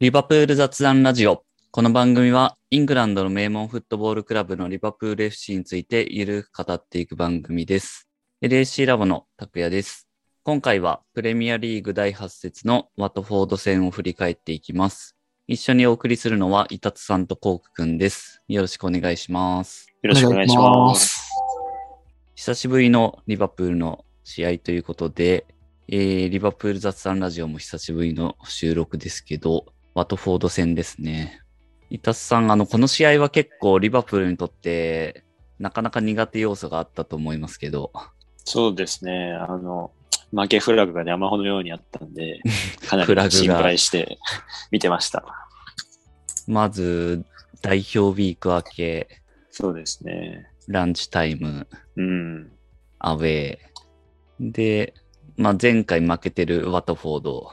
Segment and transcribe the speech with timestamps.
[0.00, 1.44] リバプール雑談ラジオ。
[1.70, 8.08] この番組はイングランドの名門フットボールクラブのリバプール FC についてゆるく語っていく番組です。
[8.40, 10.08] LAC ラボの拓也です。
[10.42, 15.18] 今回はプレミアリーグ第8節のワトフォード戦を振り返っていきます。
[15.46, 18.40] 一緒にお送りするのはイタツさんとコークくんです。
[18.48, 19.86] よろしくお願いします。
[20.00, 21.28] よろしくお願いします。
[22.36, 25.44] 久しぶりのリバプールの試合ということで、
[25.88, 31.40] えー、リバプール雑談ラジオも久しぶりの収録ですけど、ワトフォード戦ですね。
[31.90, 35.24] イタスさん、あの、この試合は結構リバプールにとって、
[35.58, 37.92] なかなか苦手要素があったと思いますけど、
[38.44, 39.32] そうですね。
[39.32, 39.92] あの、
[40.32, 42.40] 負けフラグが山ほどのようにあったんで、
[42.88, 44.18] かなフラグがり心配して
[44.70, 45.24] 見てました。
[46.46, 47.24] まず、
[47.62, 50.46] 代表ウィーク明け、そうですね。
[50.68, 52.52] ランチタイム、うん。
[52.98, 54.52] アウェー。
[54.52, 54.94] で、
[55.36, 57.52] まあ、前回負けてるワトフォード。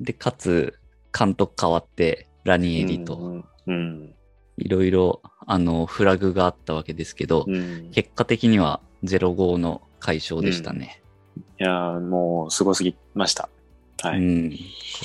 [0.00, 0.78] で、かつ、
[1.18, 3.16] 監督変わって、ラニエリと。
[3.16, 3.44] うん。
[3.66, 4.14] うん。
[4.56, 11.02] いろいろ、あの、フラグがあったわけですけど、うん、い結果的には0-5の解消でしたね。
[11.58, 13.48] やー、もう、すごすぎました。
[14.02, 14.18] はい。
[14.18, 14.50] うん。
[14.50, 14.56] こ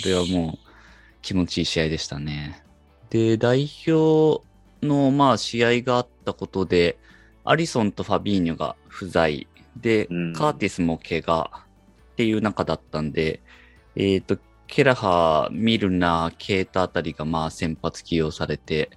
[0.05, 0.67] れはもう、
[1.21, 2.63] 気持ちいい試合でしたね。
[3.09, 4.43] で、代表
[4.81, 6.97] の、まあ、試合があったことで、
[7.45, 9.47] アリソンとファビーニョが不在。
[9.77, 11.49] で、うんカーティスも怪我
[12.13, 13.41] っていう中だったんで、
[13.95, 14.37] えっ、と、
[14.73, 18.89] ケラハ、ミルナー、ケータあたりがまあ先発起用されて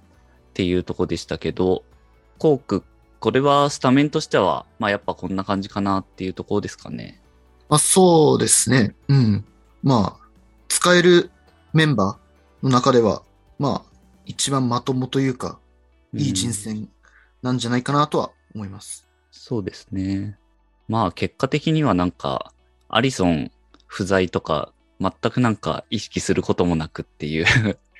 [0.49, 1.83] っていうとこでしたけど、
[2.39, 2.83] コーク、
[3.19, 7.21] これはスタメンとしては、まあやっぱこんな感じかなっていうところですかね。
[7.69, 8.95] まあ、そうですね。
[9.07, 9.45] うん。
[9.83, 10.27] まあ、
[10.67, 11.29] 使える
[11.73, 13.21] メンバーの中では、
[13.59, 15.59] まあ、一番まともというか、
[16.11, 16.89] いい人うん選
[17.43, 19.07] なんじゃないかなとは思います。
[19.29, 20.39] そうですね。
[20.87, 22.51] まあ結果的にはなんか、
[22.89, 23.51] アリソン
[23.85, 27.45] 不在とか、全くなんか意識することもなくっていう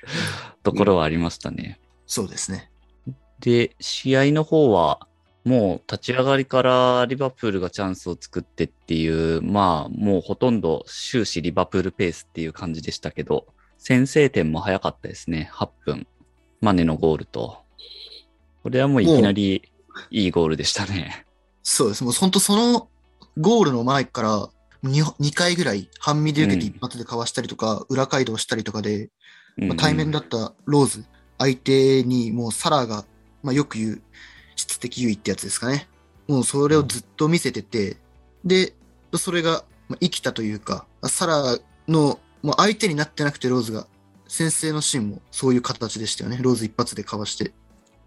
[0.62, 1.80] ところはありましたね。
[2.06, 2.70] そうですね。
[3.40, 5.06] で、試合の方は、
[5.44, 13.46] もう立ち上がりからリバプールがチャンスを作ってっていう、まあもうほとんど終始リバプールペースっていう感じでしたけど、
[13.78, 15.50] 先制点も早かったですね。
[15.54, 16.06] 8分。
[16.60, 17.58] マネのゴールと。
[18.62, 19.70] これはもういきなり
[20.10, 21.24] いいゴールでしたね。
[21.62, 22.04] そうです。
[22.04, 22.88] もう本当その
[23.38, 24.48] ゴールの前から
[24.84, 29.10] 2, 2回ぐらい半身で受けてうん一発でかわしたりとか、裏街道したりとかで、
[29.58, 31.04] うんまあ、対面だったローズ、
[31.38, 33.04] 相手にもうサラーが、
[33.42, 34.02] まあ、よく言う
[34.56, 35.88] 質的優位ってやつですかね。
[36.28, 37.96] もうそれをずっと見せてて、
[38.44, 38.74] で、
[39.16, 43.86] それがまあ生きたというか、サラーのもう相手になってなくてローズが、
[44.28, 46.38] 先制のシーンもそういう形でしたよね。
[46.40, 47.52] ローズ一発でかわして。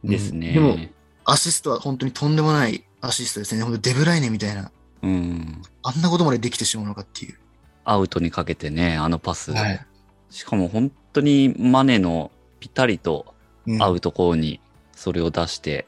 [0.03, 0.53] ですね。
[0.53, 0.77] でも
[1.25, 3.63] アシストは本当にとんでもないアシストですね。
[3.63, 4.71] 本当デブライネみたいな。
[5.03, 5.62] うん。
[5.84, 7.38] あんなことまでできてしまうのかっていう。
[7.84, 9.51] アウトにかけてね、あのパス。
[9.51, 9.85] はい
[10.31, 13.35] しかも本当にマネのピタリと
[13.67, 14.59] うん合うところに
[14.95, 15.85] それを出して、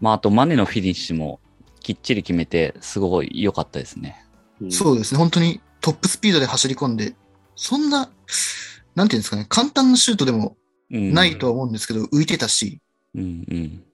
[0.00, 1.38] まああとマネのフィニッシュも
[1.80, 4.24] きっちり決めてすごい良かったですね。
[4.60, 5.18] うんそうですね。
[5.18, 7.14] 本当にトップスピードで走り込んで、
[7.54, 8.10] そんな、
[8.96, 10.56] なんていうんですかね、簡単なシュートでも
[10.90, 12.80] うんないとは思うんですけど、浮いてたし、
[13.14, 13.84] うんうん。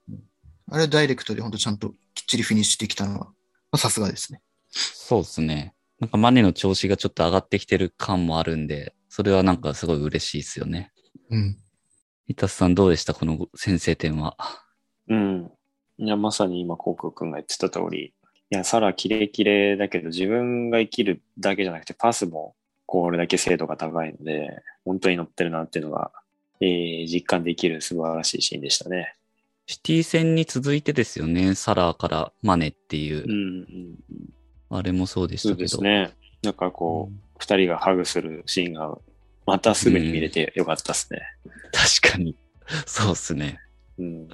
[0.70, 3.28] あれはダイレクトで本当ちゃんときっちりフィニッシュできたのは、まあ
[3.76, 4.40] さすがですね。
[4.68, 5.74] そうですね。
[6.00, 10.92] なんかマネの調子がちょっと上がってきてる感もあるんで、それはなんかすごい嬉しいですよね。
[11.30, 11.56] うん。
[12.26, 13.14] イタスさんどうでした？
[13.14, 14.36] この先制点は。
[15.08, 15.50] うん。
[15.98, 18.12] いや、まさに今、コウ君が言ってた通り、い
[18.50, 22.56] や、サラキレキレだけど、自分が生きるだけじゃなくて、パスも
[22.86, 26.10] これだけ精度が高いので、本当に乗ってるなっていうのが、
[26.60, 29.14] えー実感できる素晴らしいシーンでしたね。
[29.66, 31.54] シティ戦に続いてですよね。
[31.54, 33.30] サラーからマネっていううん、
[34.70, 34.78] う、ん。
[34.78, 35.64] あれもそうでしそうたけど。
[35.64, 36.12] ですね。
[36.42, 38.98] なんかこう、二人がハグするシーンが、
[39.46, 41.22] またすぐに見れてよかったですね。
[42.00, 42.36] 確かに。
[42.86, 43.58] そうっすね。
[43.98, 44.28] うん。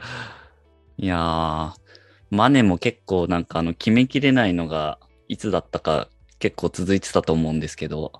[0.98, 1.72] いやー、
[2.30, 4.98] マネも結構なんかあの決めきれないのが
[5.28, 6.08] いつだったか
[6.38, 8.12] 結構続いてたと思うんですけど、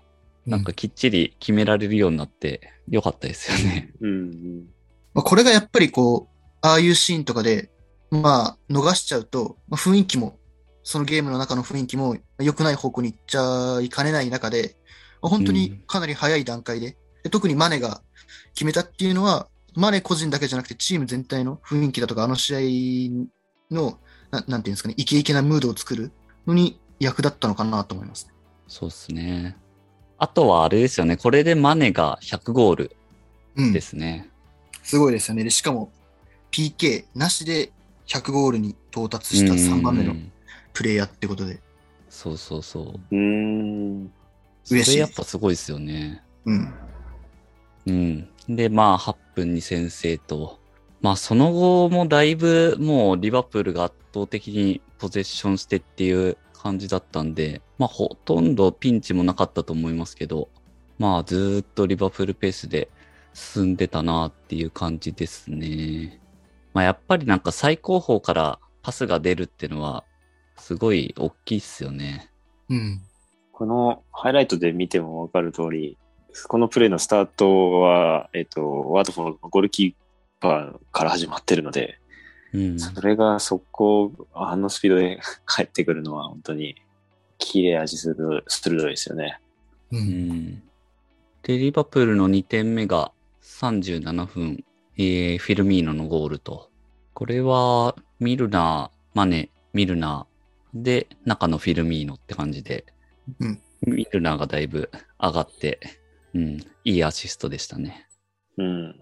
[0.47, 3.92] なんかきっちり決められるようになってよかったですよね。
[4.00, 4.65] うん、うん。
[5.15, 6.29] まあ、これがやっぱりこう、
[6.62, 7.71] ああいうシーンとかで、
[8.10, 10.39] まあ、逃しちゃうと、まあ、雰囲気も、
[10.83, 14.77] そのゲームの中の雰囲気も良くない方向に行っちゃいかねない中で、
[15.22, 18.03] まあ本当にかなり早い段階で、で特にマネが
[18.54, 23.28] 決めたっていうのは、マネ個人だけじゃなくてチーム全体の雰囲気だとか、あの試
[23.71, 23.98] 合の、
[24.30, 26.10] ななんていうんですかね、イケイケなムードを作る
[26.47, 28.28] のに役立ったのかなと思います。
[28.66, 29.56] そうっすね。
[30.18, 31.16] あとはあれですよね。
[31.16, 32.97] これでマネが100ゴール
[33.56, 33.80] うんで。
[33.80, 34.28] すね。
[34.83, 35.45] すごいですよね。
[35.45, 35.92] でしかも、
[36.51, 37.71] PK なしで
[38.07, 40.33] 100ゴールに到達した3番目のうん
[40.73, 41.61] プレイヤーってことで。
[42.09, 42.85] そうそうそう。
[42.85, 44.13] うーん。
[44.65, 46.23] それ嬉しいやっぱすごいですよね。
[46.45, 46.75] うん。
[47.87, 48.29] うん。
[48.49, 50.59] で、まあ、8分に先制と。
[51.01, 60.49] まあ、その後もだいぶもうリバプールが圧倒的にポゼッションしてっていう感じだったんで、まあ、ほとんどピンチもなかったと思いますけど、
[60.99, 62.91] まあ、ずーっとリバプールペースで
[63.33, 66.21] 進んでたなっていう感じですね。
[66.72, 70.05] まあ、やっぱりなんか最高峰からパスが出るっていうのは、
[70.57, 72.31] すごい大きいっすよね。
[72.69, 73.03] うん。
[73.53, 75.99] このハイライトで見てもわかる通り、
[76.49, 79.95] このプレーのスタートは、えっと、ワードフォードのゴールキー
[80.41, 81.99] パーから始まってるので、
[82.53, 82.81] うん。
[82.81, 86.77] それが速攻、あのスピードで帰ってくるのは本当に
[87.39, 89.41] 切れ味鋭い鋭いですよね。
[89.93, 89.97] う。
[89.97, 90.63] うんん。
[91.43, 93.13] で、リバプールの2点目が
[93.43, 94.65] 37分、
[95.03, 96.69] えーフィルミーノのゴールと。
[97.15, 102.85] これは、ミルナー、マネ、ミルナーで、中のフィルミーノって感じで、
[103.39, 105.81] うんミルナーがだいぶ上がって、
[106.35, 108.09] うん、いいアシストでしたね。
[108.59, 109.01] うん。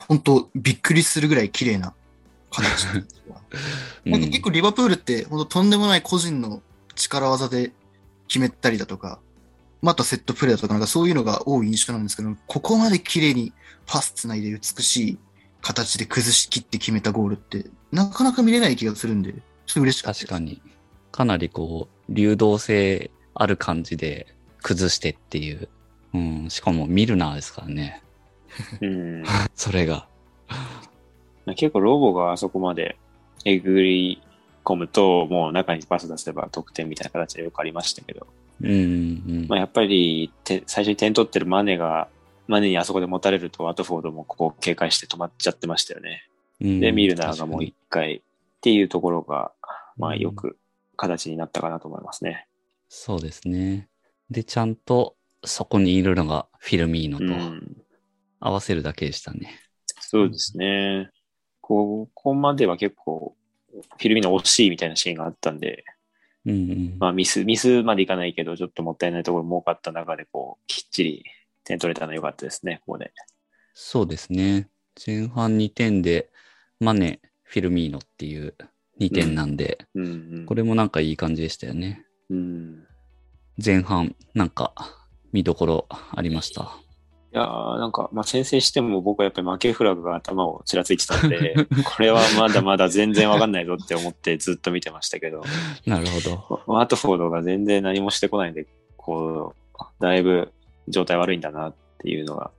[0.00, 1.94] 本当びっくりするぐらい綺麗な
[2.50, 2.86] 形。
[4.04, 6.62] うんなんか結構リバプールって、本当とんでもない個人の
[6.94, 7.72] 力技で
[8.26, 9.18] 決めたりだとか、
[9.80, 13.54] またセットプレーだとか、なんかそういうのが多い印象なんですけど、ここまで綺麗に
[13.86, 15.18] パスつないで美しい
[15.60, 20.20] 形で崩し切って決めたゴールって、なかなか見れない気がするんで、ちょっと嬉しかった。
[20.20, 20.60] 確かに。
[21.10, 25.68] かなりこう、流動性ある感じで崩してっていう。
[26.14, 28.02] うん、しかもミルナーですからね。
[28.80, 29.24] うん、
[29.54, 30.08] それが。
[31.56, 32.96] 結構ロボがあそこまで
[33.44, 34.22] えぐり
[34.64, 38.26] 込むと、もう中にパス出せば得点みたいな形でよくありましたけど、
[38.60, 39.46] うん、うん。
[39.48, 42.08] まあ、やっぱりて最初に点取ってるマネが、
[42.48, 46.28] マネにあそこで持たれると、ワトフォードもここ警戒して止まっちゃってましたよね。
[46.60, 48.20] うんで、ミルナーがもう確一回っ
[48.60, 49.52] ていうところが、
[49.96, 50.58] まあうんよく
[50.96, 52.48] 形になったかなと思いますね。
[52.88, 53.88] そうですね。
[54.30, 55.14] で、ちゃんと
[55.44, 57.76] そこにいるのがフィルミーノうとん。
[58.40, 59.60] 合わせるだけでしたね。
[60.00, 61.10] そうですね。
[61.60, 63.36] ここまでは結構、
[63.70, 65.84] フィルミーノ惜しいみたいなシーンがあったんで、
[66.46, 66.96] うんうん。
[66.98, 71.24] まあミス、ミスまでいかないけど、ちょっともったいないところも多かった中で、こう、きっちり
[71.68, 73.12] 点取れたのは良かったですね、ここで。
[73.74, 74.68] そうですね。
[75.06, 76.28] 前半2点で
[76.80, 78.54] マネ、フィルミーノっていう
[79.00, 80.08] 2点なんで、うん、う
[80.40, 80.46] ん。
[80.46, 82.04] これもなんかいい感じでしたよね。
[82.30, 82.84] うん。
[83.64, 84.72] 前半、なんか
[85.32, 86.62] 見どころありました？
[87.30, 91.54] いやーなんか、まあ、先制しても僕はやっぱり負けフラグが頭をちらついてたんで、
[91.84, 95.44] これはまだまだ全然わかんないぞって思ってずっと見てましたけど、
[95.84, 96.62] なるほど。
[96.66, 98.66] ワートフォードが全然何もしてこないんで、
[98.96, 100.52] こう、だいぶ
[100.88, 102.50] 状態悪いんだなっていうのが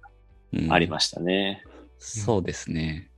[0.53, 1.63] うんありましたね。
[1.99, 3.09] そうですね。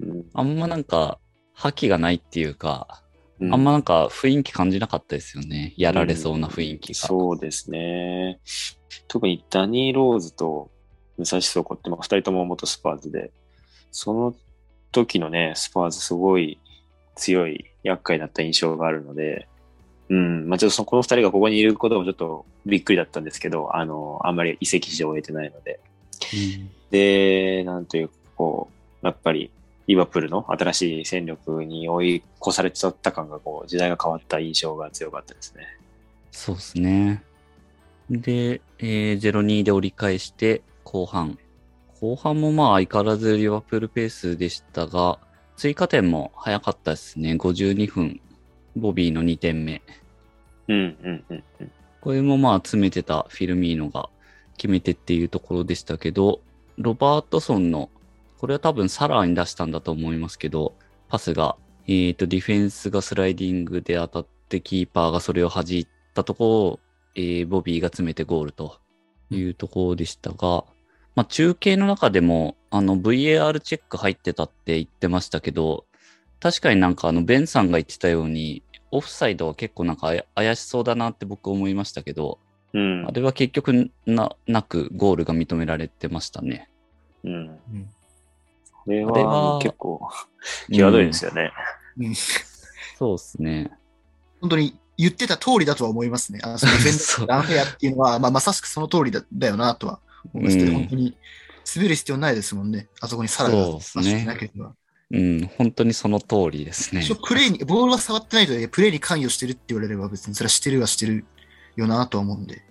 [0.00, 1.18] うんあんまなんか、
[1.54, 3.02] 覇気がないっていうか、
[3.40, 5.74] うんあんまなんか雰囲気感じなかったですよね。
[5.76, 6.98] やられそうな雰囲気が。
[7.08, 8.40] そうですね。
[9.06, 10.70] 特にダニー・ローズと
[11.18, 13.32] 武蔵倉庫って、まあ、二人とも元スパーズで、
[13.90, 14.34] その
[14.92, 16.60] 時のね、スパーズすごい
[17.16, 19.48] 強い、厄介だった印象があるので、
[20.10, 25.80] うん、まあちょっとそのこの二人がここにいることもちょっとびっくりだったんですけど、あの、あんまり移籍事情を追えてないので。
[26.32, 28.70] うんで、なんというか、こ
[29.02, 29.50] う、やっぱり、
[29.86, 35.66] リバプールの新しい戦力に追い越されちゃった感が、こう、時代が変わった印象が強かったですね。
[36.30, 37.22] そうですね。
[38.10, 41.38] で、えー、0-2で折り返して、後半。
[42.00, 45.18] 後半もまあ相変わらずリバプールペースでしたが、
[45.56, 47.32] 追加点も早かったですね。
[47.32, 48.20] 52分。
[48.80, 49.82] ボビーの2点目。
[50.68, 51.72] うん、うん、うん、うん。
[52.00, 54.08] これもまあ詰めてたフィルミーノが
[54.56, 56.40] 決めてっていうところでしたけど、
[56.76, 57.90] ロバートソンの、
[58.38, 60.74] これは多分サラーに出したんだと思いますけど、
[61.08, 61.56] パスが、
[61.86, 66.80] えっ、と、ディフェンスがスライディングで当たって、キーパーがそれを弾いたところを、
[67.14, 68.78] えーボビーが詰めてゴールと
[69.30, 70.64] いうところでしたが、
[71.16, 75.86] まあ中継の中でも、あの VAR チェック入ってたって言ってましたけど、
[76.40, 82.38] 確かになんかあのベンさんが言ってたように、オフサイドは結構なんかあや怪しそうだなって僕思いましたけど、
[82.72, 86.68] うんあれは結局ななくゴールが認められてましたね。
[87.24, 87.50] うん。
[88.86, 90.08] あれはは結構、
[90.70, 91.52] 際どいですよね。
[91.98, 92.14] うん
[92.98, 93.70] そうですね。
[94.40, 96.40] 本当に言ってた通りだとは思いますね。
[96.42, 100.00] あのそのディフェンそうダーアンフェアっていうのは、まあ、まさしくその通りだだよなとは
[100.34, 101.16] 思いますけど、うん本当に
[101.76, 102.88] 滑る必要ないですもんね。
[103.00, 104.74] あそこにサラーがそうですねなければ。
[105.10, 107.02] うん、本当にその通りですね。
[107.26, 111.24] プレーに、ボールは触ってないとはいえプレーに関与してるって言われれば別にそれはしてるはしてる
[111.76, 112.62] よなとは思うんで、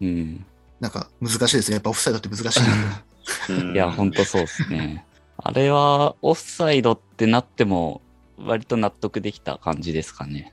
[0.00, 0.44] うん。
[0.78, 1.76] なんか難しいですね。
[1.76, 2.60] やっぱオフサイドって難しい
[3.72, 5.06] いや、本当そうですね。
[5.38, 8.02] あれはオフサイドってなっても、
[8.38, 10.52] 割と納得できた感じですかね。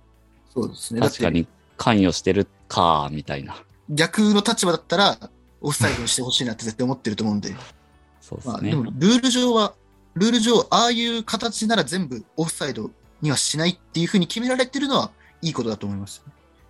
[0.54, 1.02] そうですね。
[1.02, 1.48] 確かに
[1.78, 3.56] 関与してるか、みたいな。
[3.90, 5.30] 逆の立場だったら、
[5.62, 7.52] オフサイドにしてほしいなって絶対思ってると思うんで。
[7.54, 7.64] まあ、
[8.22, 8.70] そうですね。
[8.72, 9.74] でも、ルール上は、
[10.16, 12.92] ルール上、ああいう形なら全部オフサイド
[13.22, 16.24] にはしないっていうふうに決められてるのはいいことだと思います。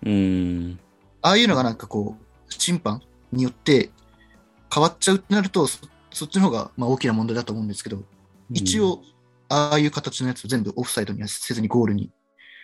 [0.04, 0.78] うん。
[1.22, 3.90] ああいうのがなんかこう、審判によって
[4.72, 5.78] 変わっちゃうってなると、そ
[6.12, 8.02] そっちの方がまあ大きな問題だと思うんですけど、
[8.50, 9.02] 一応、
[9.48, 12.10] ああいう形のやつを全部オフサイドにはせずにゴールに、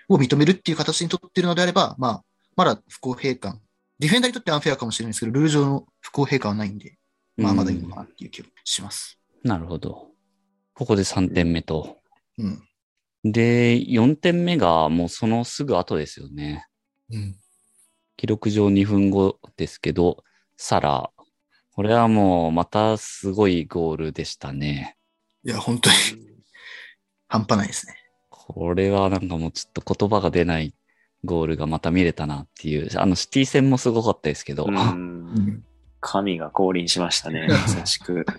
[0.09, 2.25] を認めるっていう形にとってるのであれば、まあ、
[2.57, 3.61] まだ不公平感。
[3.99, 6.97] ディフェンダーにとってはアンフェアかもしれないですけど、ルール上の不公平感はないんで、
[7.37, 9.19] まあまだいいのかなっていう気がします。
[9.45, 10.10] なるほど。
[10.81, 11.99] ここで3点目と。
[12.39, 13.31] うん。
[13.31, 16.67] で、4点目がもうそのすぐ後ですよね。
[17.13, 17.37] うん。
[18.17, 20.25] 記録上2分後ですけど、
[20.57, 21.11] サラ。
[21.73, 24.97] これはもうまたすごいゴールでしたね。
[25.45, 25.97] いや、本当に
[27.29, 27.95] 半端ないですね。
[28.31, 30.75] これはなんかもうちょっと言葉が出ない
[31.27, 32.89] ゴールがまた見れたなっていう。
[32.99, 34.67] あのシティ戦もすごかったですけど。
[36.01, 38.25] 神が降臨しましたね、まさしく。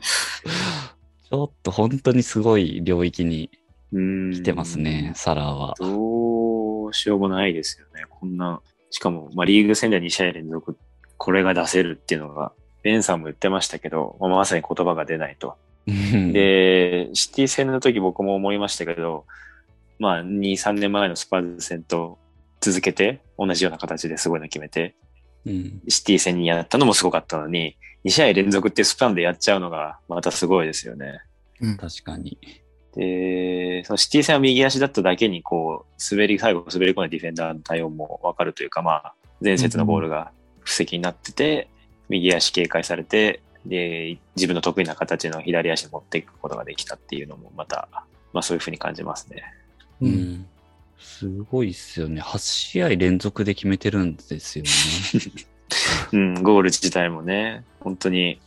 [1.32, 3.50] ちょっと本当にすごい領域に
[3.94, 5.14] うん来てますね、。
[5.16, 5.76] サラは。
[5.80, 8.04] どうしようもないですよね。
[8.10, 10.78] こんな、しかも、まあ、リーグ戦では2試合連続、
[11.18, 12.52] これが出せるっていうのが、
[12.84, 15.56] ベンさんも言ってましたけど、まあまさに言葉が出ないと。
[15.88, 19.26] うん、で、シティ戦の時僕も思いましたけど、
[20.00, 22.20] まあ、2、3年前のスパーズ戦と
[22.60, 24.96] 続けて、同じような形ですごいの決めて、
[25.46, 31.22] うん、シティ戦にやったのもすごかったのに、2試合連続ってスパンでやっちゃうのが、またすごいですよね。
[31.80, 32.38] 確かに。
[32.96, 41.70] で、そのシティ戦は右足だっただけに、こう、滑り、最後滑り込んだディフェンダーの対応もわかるというか、まあ、前節のボールが布石になってて、
[42.10, 47.88] 右足警戒されて、で、自分の得意な形の左足に持っていくことができたっていうのも、また、
[48.34, 49.44] まあそういうふうに感じますね。
[50.02, 50.48] ううんん。
[51.00, 52.22] すごいっすよね。
[52.22, 54.70] 8試合連続で決めてるんですよね。
[56.12, 58.40] うん、ゴール自体もね、本当に、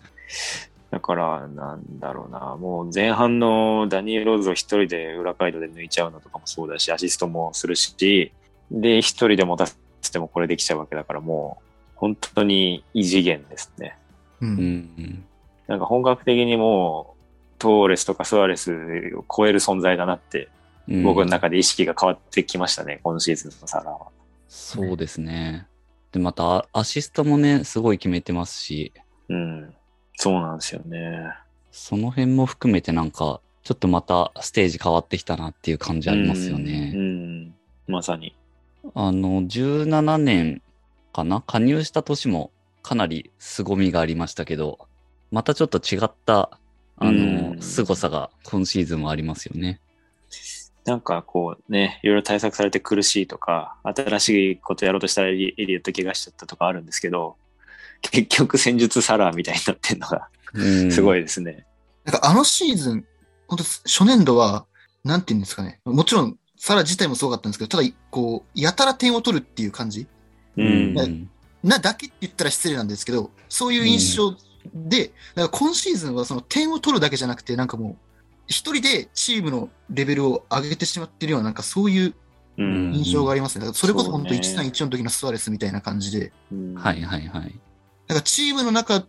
[0.91, 8.33] だから、なんだろうな、もう前半のダニエル・ローズを一人で裏街道で抜いちゃうのとかもそうだし、アシストもするし、
[8.71, 9.77] で、一人で持たせ
[10.13, 11.65] てもこれできちゃうわけだから、もう、
[11.97, 13.97] 本当に異次元ですね。
[14.41, 14.47] う。
[14.47, 15.25] うんん。
[15.67, 17.25] なんか本格的にもう、
[17.59, 18.73] トーレスとかスアレス
[19.17, 20.49] を超える存在だなって、
[20.89, 24.09] うん僕の中で意識が変わってきましたね、今シーズンのサラは。
[24.49, 25.67] そうですね。
[26.15, 28.93] で、また、アシストもね、すごい決めてますし、
[29.29, 29.75] うん。
[30.17, 31.35] そうなんですよね。
[31.73, 36.93] その辺も含めてなんか、ちょっとまたステージ変わってきたなっていう感じありますよね。
[36.95, 37.01] うん。
[37.01, 37.03] う
[37.51, 37.55] ん
[37.89, 38.37] まさに。
[38.95, 40.63] あの、17年
[41.13, 41.41] かな？
[41.41, 42.53] 加入した年も
[42.83, 44.79] かなり凄みがありましたけど、
[45.33, 46.61] またちょっと違った、
[46.97, 49.81] あの、うん凄さが今シーズンもありますよね。
[50.85, 57.37] なんかこうね、いろいろ対策されて苦しいとか、新しいことやろうとしたらエリエット怪我しちゃったとかあるんですけど、
[58.03, 61.19] 結局戦術サラーみたいになってるのがうん、すごい。
[61.19, 61.67] いですね。
[62.05, 63.05] なんかあのシーズン、
[63.49, 64.67] 本当初年度は、
[65.05, 65.81] なんて言うんですかね。
[65.85, 70.07] もちろん、サラ自体もすごかったんですけど、ただ、こう、やたら点を取るっていう感じ
[70.57, 70.95] ううん。
[70.95, 71.31] ん。
[71.63, 74.35] なだけって言ったら失礼なんですけど、そういう印象
[74.73, 77.97] で、なんか今シーズンはその点を取るだけじゃなくて、なんかもう、
[78.47, 82.15] 一人でチームのレベルを上げてしまってるような、なんかそういう
[82.57, 82.95] うん。
[82.95, 83.61] 印象がありますね。
[83.61, 87.61] だからそれこそ本当そうね131の時のスアレスみたいな感じで、うんはいはいはい。
[88.07, 89.05] なんかチームの中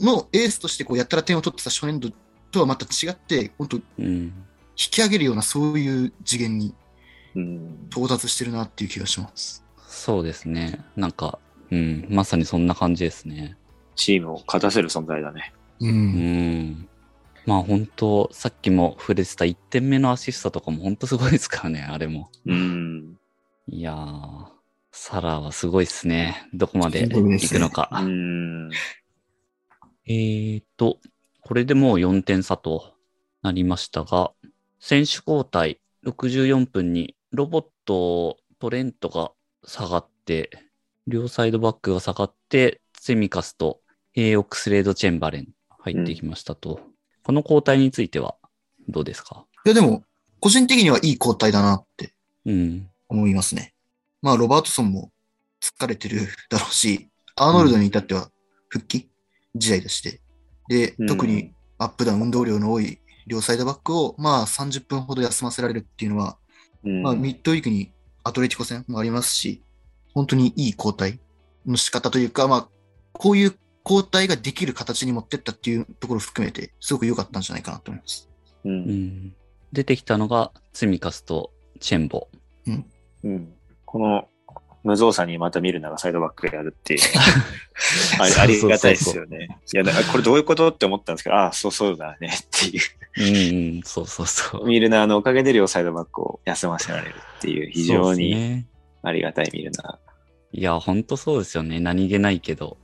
[0.00, 2.10] のエースとしてこうやったら点を取ってた初年度
[2.50, 4.32] とはまた違って、本当引うん。
[4.76, 6.74] き上げるようなそういう次元に
[7.34, 7.86] うん。
[7.90, 9.64] 到達してるなっていう気がします。
[9.86, 10.80] そうですね。
[10.96, 11.38] なんか、
[11.70, 13.56] うん、まさにそんな感じですね。
[13.94, 15.52] チームを勝たせる存在だね。
[15.80, 15.86] う。
[15.86, 16.88] うんん。
[17.50, 22.30] まあ本当さっきも触れてた1点目のアシストとかも本当すごいですからね、 あれも。
[22.46, 23.18] うん。
[23.66, 24.46] いやー、
[24.92, 26.48] サラはすごいっすね。
[26.54, 27.88] どこまで行くのか。
[28.04, 28.70] うん。
[30.06, 31.00] えーと、
[31.40, 32.94] これでもう4点差と
[33.42, 34.32] なりましたが、
[34.78, 39.32] 選手交代64分にロボット、トレントが
[39.64, 40.50] 下がって、
[41.08, 43.80] 両サイドバックが下がって、セミカスと
[44.12, 45.48] ヘイオックスレード・チェンバレン
[45.80, 46.89] 入ってきましたと。
[47.24, 48.36] この交代については
[48.88, 49.44] どうですか？
[49.64, 50.04] いやでも、
[50.40, 52.14] 個人的にはいい交代だなって
[52.46, 52.88] うん。
[53.08, 53.74] 思いますね。
[54.22, 55.10] まあ、ロバートソンも
[55.60, 58.30] 疲れてるだろうし、アーノルドに至っては
[58.68, 59.08] 復帰
[59.58, 60.20] 試合でして、
[60.68, 66.36] でうん、特にアップダウン運動量の多い両サイドバックを、まあ30分ほど休ませられるっていうのは、
[66.84, 69.62] うんまあミッドウィークにアトレティコ戦もありますし、
[70.14, 71.18] 本当にいい交代
[71.66, 72.68] の仕方というか、まあ、
[73.12, 78.28] こういう交代ができる形に持ってったっていうところを含めて、すごく良かったんじゃないかなと思います。
[78.64, 78.68] う。
[78.68, 79.34] うんん。
[79.72, 82.28] 出てきたのが、セミカスとチェンボ。
[83.24, 83.52] うん。
[83.84, 84.28] この、
[84.82, 87.00] 無造作にまた見るながサイドバックやるっていう。
[88.18, 89.58] ありありがたいですよね。
[89.72, 92.80] いや、だからこれどういうことって思ったんですけど、ああ、そうそうだねっていう。
[93.18, 94.66] うんうん、そうそうそう。
[94.66, 98.66] ミルナーのおかげで両サイドバックを休ませられるっていう非常にね
[99.02, 99.98] ありがたいミルナ
[100.52, 101.78] いや、ほんとそうですよね。
[101.80, 102.76] 何気ないけど。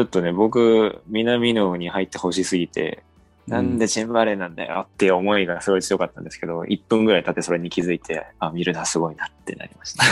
[0.00, 3.02] ちょっとね、僕、南野に入ってほしすぎて、
[3.46, 10.04] なんでチェンバレーなんだよっていう思いがすごい強かったんですけど、1分ぐらい経ってそれに気づいて、あ、ミルナーすごいなってなりました。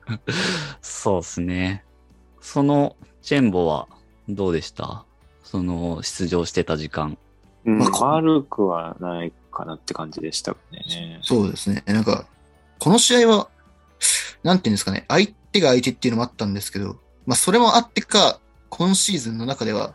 [0.82, 1.82] そうですね。
[2.42, 3.88] そのチェンボは
[4.28, 5.06] どうでした？
[5.42, 7.16] その出場してた時間。
[7.64, 11.20] うん、まあこ悪くはないかなって感じでしたね。
[11.22, 11.82] そうですね。
[11.86, 12.26] なんか、
[12.78, 13.48] この試合は、
[14.42, 18.38] なんていうんですかね、相手が相手っていうのもあったんですけど、まあそれもあってか、
[18.76, 19.94] 今シーズンの中では、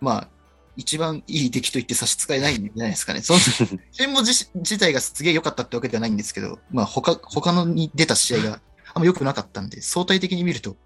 [0.00, 0.28] まあ、
[0.76, 3.20] 一番いい出来と言って差し支えないんじゃないですかね。
[3.20, 3.40] その、
[3.92, 8.60] チェンボ自自体がすげえ良かったってわけではないんですけど、まあ他、他のに出た試合が
[8.94, 10.76] あんま良くなかったんで、相対的に見ると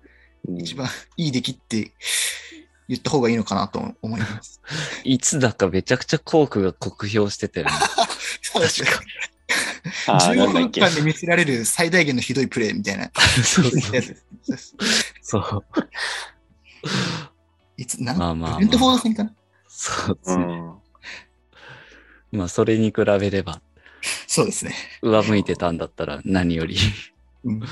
[0.48, 1.92] うん一番いい出来って
[2.88, 4.60] 言った方がいいのかなと思います。
[5.04, 7.72] いつだかめちゃくちゃコークが酷評してたよね。
[8.42, 8.88] そうですね。
[10.08, 13.10] あーなん15だっけ分間で見せられる最大限のひどいプレーみたいな。
[13.52, 13.70] そう
[15.22, 15.64] そう。
[17.76, 19.32] いつ、なんまあまあまあブレントフォード戦かな
[19.68, 20.44] そうですね。
[20.44, 22.38] うん。
[22.38, 23.60] まあ、それに比べれば、
[24.26, 24.74] そうですね。
[25.02, 26.76] 上向いてたんだったら何より。
[27.44, 27.62] うん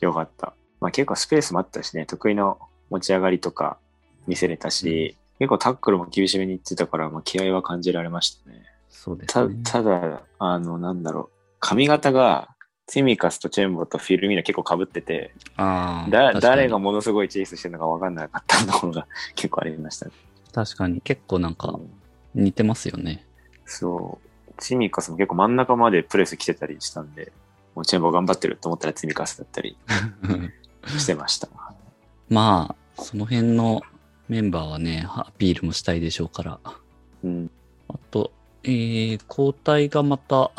[0.00, 0.54] よかった。
[0.80, 2.58] まあ結構スペースもあったしね、得意の
[2.90, 3.78] 持ち上がりとか
[4.26, 8.62] 見せれたし、結構タックルも厳しめにいってたから、まあ気合は感じられましたね。
[8.90, 9.56] そうですたね。
[9.64, 12.48] ただ、あの、なんだろう、髪型が、
[12.86, 16.10] ティミカスとチェンボとフィルミーナ結構被ってて、ああ。
[16.10, 20.12] だ誰がものすごいチェイスしてるのか分かんなかったところが 結構ありましたね。
[20.52, 22.02] 確かに結構なんかうん
[22.34, 23.24] 似てますよね。
[23.64, 24.52] そう。
[24.56, 27.32] ティミカスも結構真ん中までプレス来てたりしたんで、
[27.74, 29.76] もうチェンボ頑張ってると思ったらティミカスだったり
[30.98, 31.48] してました。
[32.28, 33.82] まあ、その辺の
[34.28, 36.58] メンバーはね、アピールもしたいでしょうから。
[37.24, 37.50] うん。
[37.88, 38.32] あと、
[38.64, 40.50] えー、交代がまた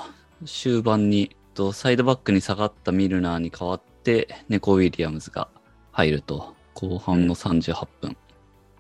[0.46, 5.48] 終盤に、とサイドバックに下がったミルナーに代わって、ネコ・ウィリアムズが
[5.92, 6.55] 入ると。
[6.74, 8.18] 後半の38分。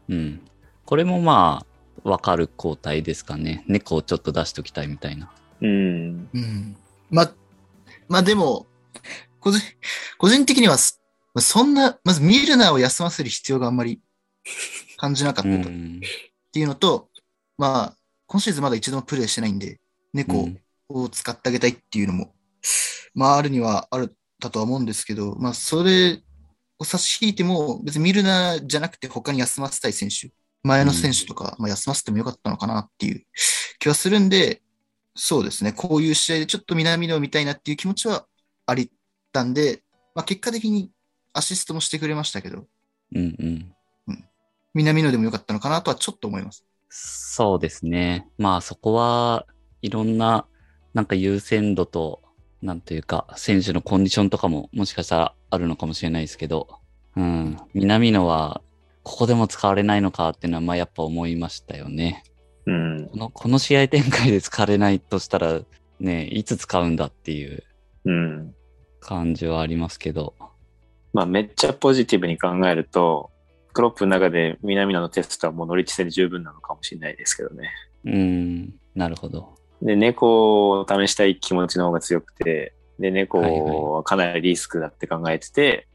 [0.09, 0.41] うん。
[0.85, 1.65] これもま
[2.03, 3.63] あ、わかる交代ですかね。
[3.67, 5.31] 猫をちょっと出しときたいみたいな。
[5.61, 6.29] うん。
[6.33, 6.75] うん。
[7.09, 7.31] ま、
[8.09, 8.65] まあでも、
[9.39, 9.61] 個人、
[10.17, 14.01] 個人的にはそんな、まずミルナーを休ませる必要があんまり
[14.97, 16.01] 感じなかったと、っうん。
[16.51, 17.09] ていうのと、
[17.57, 19.79] まあ、今シーズンまだ一度もプレイしてないんで、
[20.13, 20.49] 猫
[20.89, 22.33] を使ってあげたいっていうのも、
[23.13, 26.21] まああるにはある、だとは思うんですけど、まあそれ
[26.79, 30.31] を差し引いても、別にミルナーじゃなくて他に休ませたい選手、
[30.63, 33.23] 前の選手とか、まあ休ませてもよかったのかなっていう
[33.79, 34.61] 気はするんで、
[35.15, 38.25] そうですね、こういう試合でちょっと南野を見たいなっていう気持ちは
[38.65, 38.89] ありっ
[39.31, 39.83] たんで、
[40.15, 40.91] まあ結果的に
[41.33, 42.67] アシストもしてくれましたけど、
[43.15, 43.73] うんうん。
[44.75, 46.65] 南野でもよかったのかなとはちょっと思います。
[46.89, 48.27] そうですね。
[48.37, 49.45] まあそこは
[49.81, 50.47] いろんな
[50.93, 52.22] なんか優先度と、
[52.63, 56.79] なんというか選手のコンディションとかももしかしたらあるのかもしれないですけど、
[57.17, 57.57] うん。
[57.73, 58.61] 南野は
[59.03, 62.23] ここでも使われないのかっていうのはまあやっぱ思いましたよね。
[62.65, 63.09] うん。
[63.11, 65.59] この、この試合展開で使われないとしたら
[65.99, 67.63] ね、いつ使うんだっていう
[68.05, 68.55] うん。
[69.01, 70.33] 感じはありますけど。
[71.11, 73.29] まあめっちゃポジティブに考えると、
[73.73, 77.71] クロップの中で南野のテストはもう乗り地戦で十分なのかもしれないですけどね。
[78.05, 79.55] うん、なるほど。
[79.83, 85.87] で、猫を試したい気持ちの方が強くて、で、はい猫はかなりリスクだって考えてて、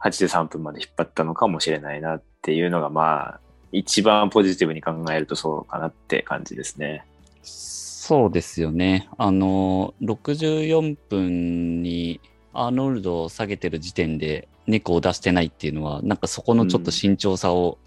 [0.00, 3.40] 83分まで引っ張ったのかもしれないなっていうのが、まあ、
[3.70, 7.06] 一番ポジティブに考えるとそうかなって感じですね。
[7.42, 9.08] そうですよね。
[9.16, 12.20] あの、64分に
[12.52, 17.78] アーノルドを下げてる時点で猫を出してないっていうのは、なんかそこのちょっと慎重さを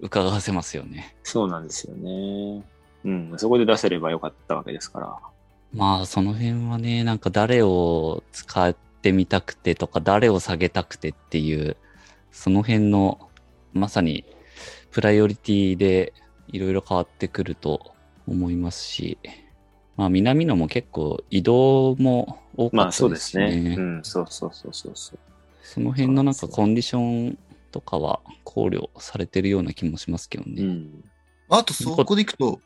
[0.00, 1.16] 伺わせますよね。
[1.22, 2.64] そうなんですよね。
[3.06, 5.16] うん、そこで出せればよかったわけですから。
[5.72, 11.76] まあ、その辺はね、なんか誰を使ってみたくてとか、誰を下げたくてっていう、
[12.32, 13.30] その辺の、
[13.72, 14.24] まさに、
[14.90, 16.14] プライオリティで
[16.48, 17.92] いろいろ変わってくると
[18.26, 19.18] 思いますし、
[19.96, 23.70] まあ、南野も結構移動も多かまあそうですったですしね。
[23.70, 23.76] ね。
[23.76, 25.18] うん、そうそうそうそうそう。
[25.62, 27.38] その辺のなんかコンディション
[27.70, 30.62] とかは考慮されてるような気もしますけどね。
[30.62, 31.04] うん。
[31.48, 32.60] あとそこでいくと、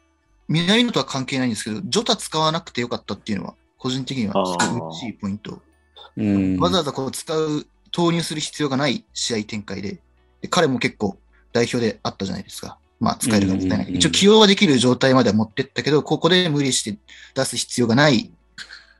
[0.50, 5.62] 南野とは関係ないんですけど、ジョタ使わなくてよかったっていうのは、個人的にはすごい嬉しいポイント。
[6.16, 6.58] うん。
[6.58, 10.00] わざわざこう使う、投入する必要がない試合展開で、
[10.42, 11.16] で彼も結構
[11.52, 12.78] 代表であったじゃないですか。
[12.98, 13.94] まあ使えるかもしれない。
[13.94, 16.98] 一応起用はできる状態までは持ってったけど、ここで無理して
[17.34, 18.30] 出す必要がないっ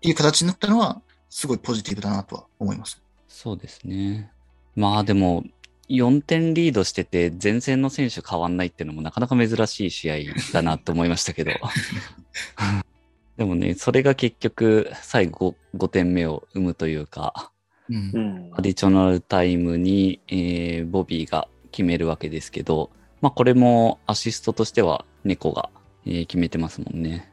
[0.00, 3.02] ていう形になったのは、すごいポジティブだなとは思います。
[3.28, 4.30] そうですね。
[4.76, 5.44] まあでも、
[5.90, 10.16] 4点リードしてて、前線の選手変わんないっていうのもなかなか珍しい試合
[10.52, 11.50] だなと思いましたけど。
[13.36, 17.50] でもね、それが結局、最後 5, 点目を生むというか、
[17.88, 25.70] うんうんアディショナルタイムに、えーボビーが決めるわけですけど、まあこれもアシストとしては猫が、
[26.06, 27.32] えー決めてますもんね。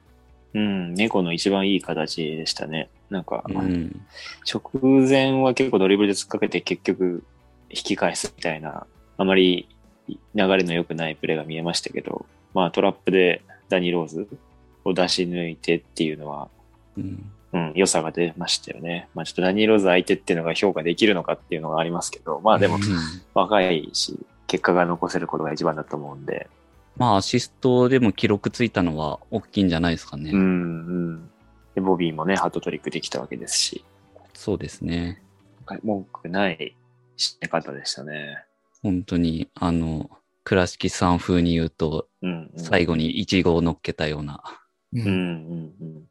[0.56, 2.90] うん、猫の一番いい形でしたね。
[3.12, 4.02] なんか、うん。
[4.52, 7.24] 直前は結構ドリブルで突っかけて結局
[7.70, 8.86] 引き返すみたいな、
[9.18, 9.68] あまり
[10.08, 14.28] 流れの良くないプレーが見えましたけど、まあトラップでダニーローズ
[14.86, 16.50] を出し抜いてっていうのは、
[16.98, 17.32] うん。
[17.54, 19.08] うん、良さが出ましたよね。
[19.16, 22.82] まあちょっとダニーローズ相手っていうのが評価できるのかっていうのがありますけど、まあでもうん
[23.34, 26.50] 若いし、結果が残せることが一番だと思うんで、
[26.98, 30.32] まあアシストでも記録ついたのは大きいんじゃないですかね。
[30.32, 31.30] うん、うん。
[31.74, 33.86] で、ボビーもね、ハットトリックできたわけですし、
[34.34, 35.22] そうですね。
[35.84, 36.76] 文句ない
[37.18, 38.44] 締め方でしたね。
[38.82, 40.10] 本当に、あの、
[40.44, 42.60] 倉敷さん風に言うと、うん、うん。
[42.60, 44.42] 最後に1号を乗っけたような
[44.94, 46.04] ううんん、うん、うん。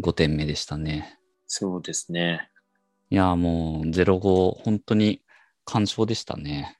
[0.00, 1.18] 5点目でしたね。
[1.46, 2.50] そうですね。
[3.10, 5.22] いや、もう0-5、本当に
[5.64, 6.78] 完勝でしたね。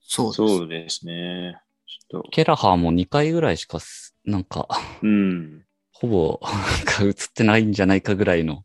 [0.00, 0.36] そうです。
[0.36, 1.60] そうですね。
[1.86, 4.68] ちょっと、ケラハーも2回ぐらいしかす、なんか、
[5.02, 5.64] うん。
[5.90, 8.64] ほぼ、なんか映ってないんじゃないかぐらいの、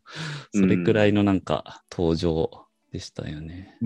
[0.54, 3.76] それくらいのなんか登場でしたよね。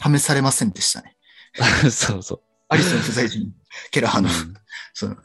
[0.00, 1.16] 試されませんでしたね。
[1.90, 2.40] そうそう。
[2.68, 3.52] アリソン不在時に、
[3.90, 4.54] ケラハの、うん
[4.94, 5.16] その、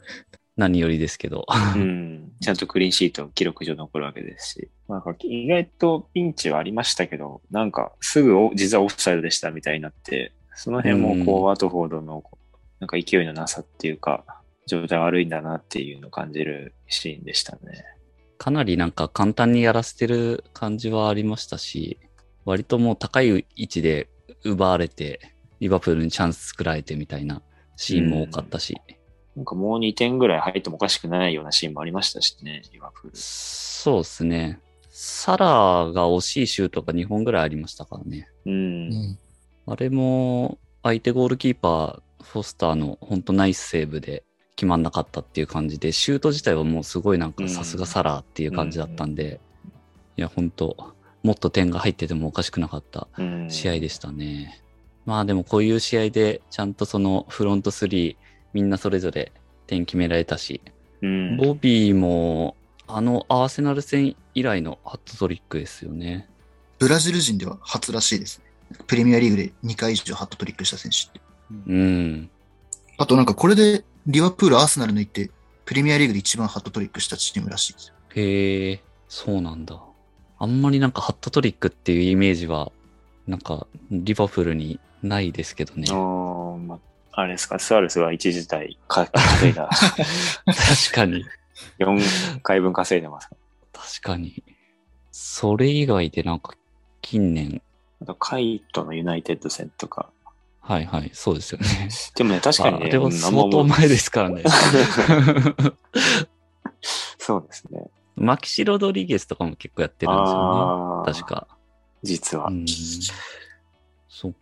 [0.56, 1.46] 何よりですけど。
[1.48, 2.32] うん。
[2.40, 4.70] ちゃんとクリーンシート記録上残るわけですし。
[4.88, 12.22] なんか意外とピンチはありましたけど、なんかすぐお実はオフサイドでしたみたいになって、その辺もこう、うんワトフォードの
[12.80, 14.24] なんか勢いのなさっていうか、
[14.66, 17.84] 状態悪いんだなっていうのを感じるシーンでしたね。
[18.38, 21.98] かなりなんか簡単にやらせてる感じはありましたし、
[22.44, 24.08] 割ともう高い位置で
[24.44, 25.20] 奪われて、
[25.60, 27.42] リバプールにチャンス作られてみたいな
[27.76, 28.76] シーンも多かったし、
[29.36, 33.16] なんかもう2点ぐらい入ってもおかしくないようなシーンもありましたしね、リバプール。
[33.16, 34.60] そうですね。
[34.90, 35.46] サラ
[35.92, 38.28] が惜しいシュートが2本ぐらいありましたからね。
[38.46, 38.52] うん。
[38.52, 38.56] う
[38.88, 39.18] ん
[39.66, 44.24] あれも相手ゴールキーパー、フォスターの本当ナイスセーブで
[44.56, 49.40] 決まんなかったっていう感じで、シュート自体はもうすごいなんかうんさすがサラーっていう感じだったんで、
[50.16, 50.93] いや本当
[51.24, 54.62] もっと点が入っててもおかしくなかったうん試合でしたね。
[55.06, 58.16] まあでもこういう試合でちゃんとそのフロント3
[58.52, 59.32] みんなそれぞれ
[59.66, 60.60] 点決められたし、
[61.02, 61.36] うん。
[61.36, 62.56] ボビーも
[62.86, 66.28] あのアーセナル戦以来のハットトリックですよね。
[66.78, 68.78] ブラジル人では初らしいですね。
[68.86, 71.20] プレミアリーグで2回以上ハットトリックした選手って。
[71.66, 72.30] うん。
[72.98, 75.30] あとなんかこれでリバプール、アーセナル抜いて、
[75.64, 77.94] プレミアリーグで一番ハットトリックしたチームらしいですよ。
[78.16, 79.80] へえ、そうなんだ。
[80.38, 82.72] あんまりなんかハットトリックっていうイメージは、
[83.26, 85.84] なんかリバプールにないですけどね。
[85.90, 86.74] あーま
[87.12, 89.68] あ、あれですか、スアレスは一時代か稼いだ。
[90.46, 90.56] 確
[90.92, 91.24] かに。
[91.78, 93.30] 4回分稼いでます。
[93.72, 94.42] 確かに。
[95.12, 96.54] それ以外でなんか
[97.02, 97.62] 近年、
[98.02, 100.10] あと、カイトのユナイテッド戦とか。
[100.60, 101.66] はいはい、そうですよね。
[102.16, 104.42] でもね、確かにね、あれはうん相当前ですからね。
[107.18, 107.90] そうですね。
[108.16, 111.12] マキシ・ロドリゲスとかも結構やってるんですよああ、ね。
[111.12, 111.26] 確。
[111.26, 111.48] か。
[112.02, 112.50] 実はう。
[112.52, 112.64] ん。
[114.08, 114.36] そっか。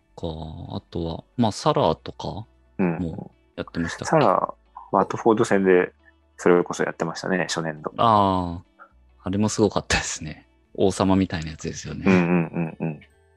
[0.75, 2.45] あとは、まあ、サラーとか
[2.77, 2.97] うん。
[2.99, 4.05] もやってましたっけ？
[4.05, 4.53] サラ、
[4.91, 5.93] ワトフォード戦で、
[6.37, 7.91] それこそやってましたね、初年度。
[7.97, 8.85] ああ、
[9.23, 10.47] あれもすごかったですね。
[10.75, 12.03] 王様みたいなやつですよね。
[12.05, 12.87] うんうんうん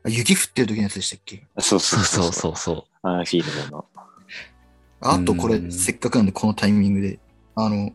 [0.05, 0.11] うん。
[0.11, 1.47] 雪降ってる時のやつでしたっけ？
[1.59, 2.33] そうそそううそう。
[2.33, 3.85] そうそうそアンフィールドの。
[5.01, 7.19] あとこれ、うんせっかくなんでこのタイミングで、
[7.55, 7.93] あの、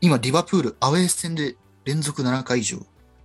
[0.00, 2.78] 今リバプールアウェー戦で連続7回以上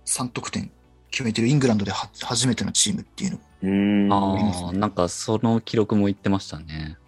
[0.06, 0.70] 3得点
[1.10, 4.34] 決めてるイングランドでは初めてのチームっていうのうーん。
[4.34, 4.38] う。
[4.38, 6.98] りますねああ、なんかその記録も言ってましたね。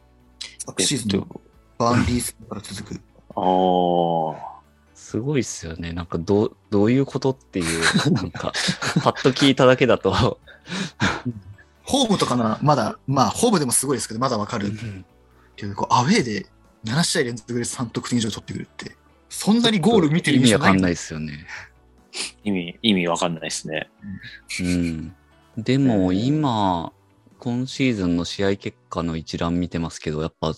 [0.59, 1.41] 昨シーズンの
[1.79, 3.01] バーンリー戦から続く。
[3.37, 4.61] ああ。
[4.95, 5.93] すごいっすよね。
[5.93, 8.53] なんかどう、どういうことっていう、なんか、
[9.03, 10.39] パッと聞いただけだと、
[11.83, 14.73] ホームとかならまだ、まあホームでもすごいですけど、まだわかる
[15.57, 16.47] けど、こうアウェーで
[16.85, 18.97] 7試合連続で3得点以上取ってくるって、
[19.31, 21.47] そんなにゴール見てる意味わかんないですよね。
[22.45, 23.89] 意味、意味わかんないですね。
[24.61, 25.15] うん。
[25.57, 26.93] でも今、
[27.39, 30.53] 今シーズンの試合結果の一覧見てますけど、やっぱ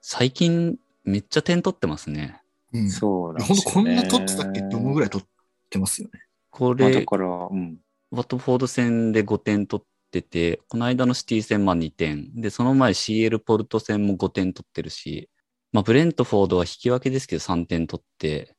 [0.00, 2.40] 最近めっちゃ点取ってますね。
[2.72, 2.90] うん。
[2.90, 3.92] そうなん本当こですよね。
[3.92, 4.60] んな取ってたっけ？
[4.60, 5.26] って思うぐらい取っ
[5.70, 6.20] てますよね？
[6.50, 7.78] これ、まあだから、うん。
[8.10, 12.32] ワトフォード戦で5点取ってて、この間のシティ戦は2点。
[12.34, 15.28] で、その前 CL ポルト戦も5点取ってるし、
[15.74, 18.54] まあ、ブレントフォードは引き分けですけど3点取って、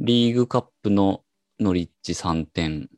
[0.00, 1.24] リーグカップの
[1.58, 2.90] ノリッチ3点、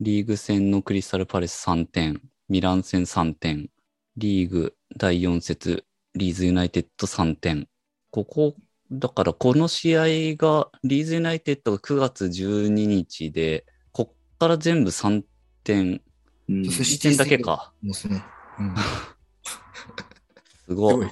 [0.00, 3.68] リーグ戦のクリスタルパレス3点、ミラン戦3点、
[4.16, 7.68] リーグ第4節、リーズユナイテッド3点。
[8.10, 8.54] ここ、
[8.90, 10.06] だからこの試合
[10.36, 15.22] が、リーズユナイテッドが9月12日で、こっから全部3
[15.62, 16.00] 点、
[16.48, 17.74] うんそう1点だけか。
[17.82, 18.24] ですね。
[18.58, 18.74] うん。
[20.66, 21.06] すごい。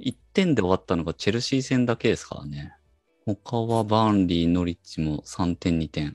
[0.00, 2.72] 1点で終わったのがチェルシー戦だけですからね。
[3.26, 6.14] 他はバーンリー、ノリッチも3点、2点。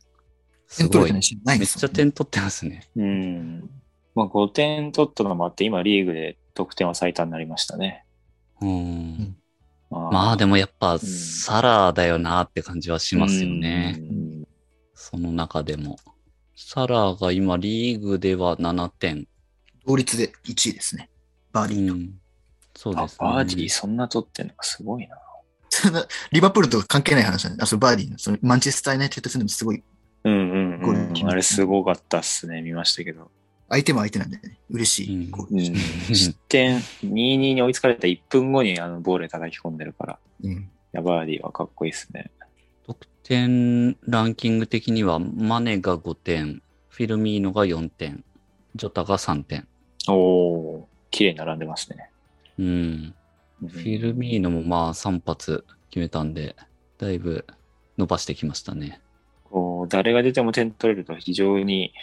[0.67, 1.17] すごい。
[1.17, 2.87] いしないめっちゃ点取ってますね。
[2.95, 3.69] うん。
[4.13, 8.05] まあ5点取ったのもあって、今リーグで得点は最多になりましたね。
[8.61, 9.35] うん。
[9.89, 13.95] ままあでもやっぱ、んサラーだよなって感じはしますよね。
[13.97, 14.29] うん
[15.01, 15.97] その中でも。
[16.55, 19.27] サラーが今リーグでは7点。
[19.87, 21.09] 同率で1位ですね。
[21.53, 21.93] バーディーと。
[21.93, 22.19] うん。
[22.79, 23.17] そうあですね。
[23.19, 25.17] バーディーそんな取ってんのがすごいな。
[25.69, 29.83] そんなリバプールとか関係ない話なんで、あ、そう、バーディーの、そのマンチェスター・ユナイテッド戦でもすごい、
[30.23, 30.37] うんう
[30.77, 31.29] ん、ゴールうん。
[31.29, 32.61] あれすごかったっすね。
[32.61, 33.31] 見ましたけど。
[33.67, 35.75] 相手も相手なんでね、嬉しいうん。
[36.15, 40.19] 失点、2-2に追いつかれた1分後にあのボールで叩き込んでるから。
[40.45, 40.51] うん。
[40.51, 42.31] いや、バーディーはかっこいいっすね。
[42.87, 48.23] 得点ランキング的には、マネが5点、フィルミーノが4点、
[48.75, 49.67] ジョタが3点。
[50.07, 52.08] おー、綺麗に並んでますね。
[52.59, 52.65] うん。
[52.65, 56.55] うんフィルミーノもまあ3発決めたんで、
[56.97, 57.45] だいぶ
[57.97, 59.01] 伸ばしてきましたね。
[59.43, 61.93] こう誰が出ても点取れると非常に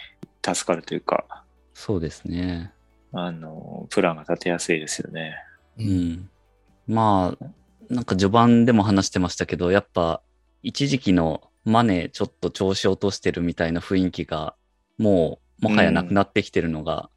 [0.45, 1.43] 助かるというか、
[1.73, 2.73] そうですね。
[3.11, 5.35] あの、プランが立てやすいですよね。
[5.79, 5.83] う。
[5.83, 6.29] うんん。
[6.87, 7.45] まあ、
[7.89, 10.21] なんか序盤でも話してましたけど、やっぱ
[10.61, 14.55] 一時期のマネちょっと調子落としてるみたいな雰囲気が、
[14.99, 17.09] もうもはやなくなってきてるのが。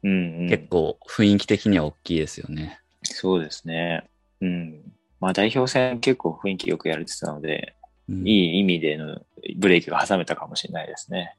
[0.49, 2.80] 結構雰囲気的には大きいですよね。
[3.13, 4.09] そうですね。
[4.41, 4.81] うん。
[5.19, 7.75] まあ代表戦結構雰囲気よくやれてたので、
[8.09, 9.21] うんいい意味での
[9.57, 11.37] ブレーキが挟めたかもしれないですね。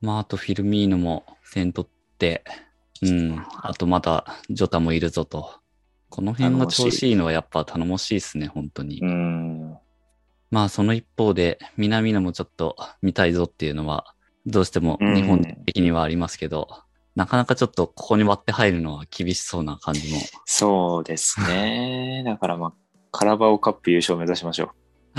[0.00, 2.44] まあ、あとフィルミーノも点取って、
[3.02, 3.42] うん。
[3.62, 5.60] あとまだジョタもいるぞと。
[6.10, 9.00] この辺が調子いいのはやっぱ頼もしいですね、本当に。
[9.00, 9.78] うん。
[10.50, 14.14] まあ、その一方で、南野もちょっと見たいぞっていうのは、
[14.46, 16.68] どうしても日本的にはありますけど、
[17.16, 20.20] なかなかちょっとここに割って入るのは厳しそうな感じも。
[20.44, 22.22] そうですね。
[22.26, 22.72] だからまあ、
[23.10, 24.70] カラバオカップ優勝を目指しましょう。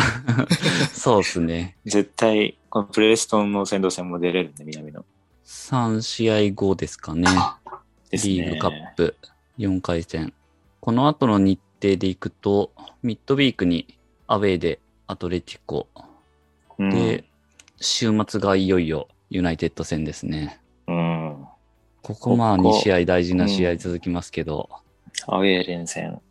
[0.94, 1.78] そうですね。
[1.86, 5.06] 絶対、このプレストンの先導戦も出れるんで、南の。
[5.46, 7.28] 3試合後ですかね。
[8.10, 8.34] ですね。
[8.34, 9.18] リーグカップ
[9.58, 10.34] 4回戦。
[10.80, 12.72] この後の日程でいくと、
[13.04, 15.88] ミッドウィークにアウェーでアトレティコ。
[16.78, 17.26] うん、で、
[17.82, 20.60] 週末がいよいよユナイテッド戦ですね。
[20.88, 21.46] うん。
[22.16, 24.70] ここまあここ2試合大事な試合続きますけど、
[25.28, 26.22] アウェー連戦。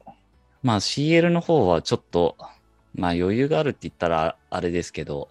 [0.62, 2.36] まあ CL の方はちょっと、
[2.94, 5.28] まあ余裕があるって言ったらあれですけど、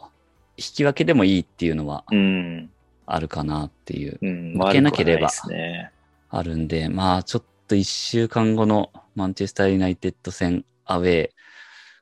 [0.57, 2.69] 引き分けでもいいっていうのはうん。
[3.05, 4.53] あるかなっていう、うん。
[4.59, 5.29] 負けなければ。
[6.31, 11.29] あるんで、まあちょっと1週間後のマンチェスターユナイテッド戦アウェー、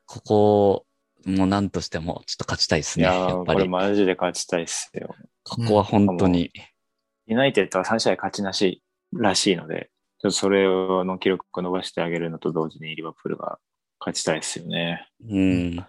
[0.06, 0.86] ここ
[1.26, 3.68] も何としてもちょっと勝ちたいですね、いやっぱり。
[3.68, 5.14] マジで勝ちたいっすよ。
[5.44, 6.50] ここは本当に。
[7.28, 13.58] ユナイテッドは3試合勝ちなしらしいので、ちょっとそれの記録を伸ばしてあげるのと同時にリバプールが
[14.00, 15.06] 勝ちたいですよね。
[15.28, 15.86] うん。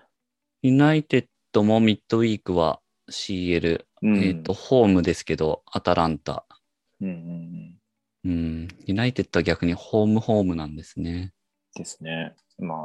[0.62, 4.24] ユナイテッドもミッドウィークは CL、うん。
[4.24, 6.46] えっ、と、ホームですけど、アタランタ。
[7.02, 7.80] うん
[8.26, 8.68] うん。
[8.86, 11.32] ユナイテッドは逆にホームホームなんですね。
[11.76, 12.36] ですね。
[12.58, 12.76] ま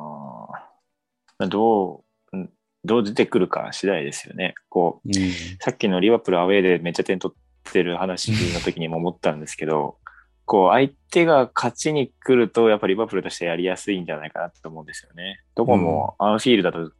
[1.38, 2.50] あ、どう、うん
[2.86, 4.54] どう出てくるか次第ですよね。
[4.68, 5.32] こう、うん。
[5.58, 7.34] さっきのリバプールアウェーでめっちゃ点取
[7.68, 9.98] ってる話の時にも思ったんですけど、
[10.46, 15.40] こう、相手が勝ちに来ると、やっぱリバプールとしてやりやすいんじゃないかなと思うんですよね。
[15.55, 16.92] どこもアンフィールドだと、